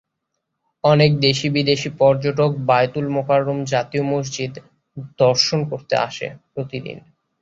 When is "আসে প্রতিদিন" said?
6.07-6.97